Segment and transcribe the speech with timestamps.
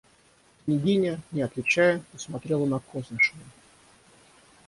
[0.65, 3.43] Княгиня, не отвечая, посмотрела на Кознышева.